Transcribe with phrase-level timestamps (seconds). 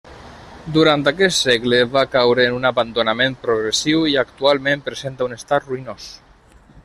[0.77, 6.11] Durant aquest segle va caure en un abandonament progressiu i actualment presenta un estat ruïnós.